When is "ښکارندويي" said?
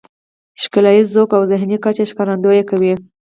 2.11-2.63